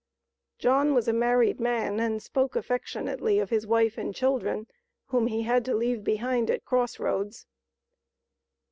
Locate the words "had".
5.43-5.63